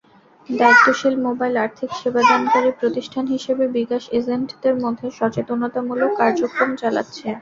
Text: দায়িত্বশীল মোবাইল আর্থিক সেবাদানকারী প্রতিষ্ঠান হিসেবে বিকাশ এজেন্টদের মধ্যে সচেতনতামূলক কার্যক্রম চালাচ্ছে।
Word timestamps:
দায়িত্বশীল 0.49 1.15
মোবাইল 1.27 1.55
আর্থিক 1.57 1.89
সেবাদানকারী 2.01 2.69
প্রতিষ্ঠান 2.79 3.25
হিসেবে 3.35 3.63
বিকাশ 3.77 4.03
এজেন্টদের 4.19 4.75
মধ্যে 4.83 5.07
সচেতনতামূলক 5.19 6.11
কার্যক্রম 6.21 6.69
চালাচ্ছে। 6.81 7.25